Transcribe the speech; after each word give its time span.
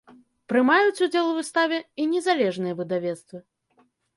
Прымаюць 0.51 1.03
удзел 1.07 1.27
у 1.33 1.35
выставе 1.39 1.77
і 2.05 2.09
незалежныя 2.17 2.73
выдавецтвы. 2.81 3.37